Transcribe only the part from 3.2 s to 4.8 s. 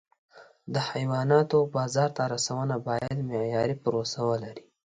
معیاري پروسه ولري.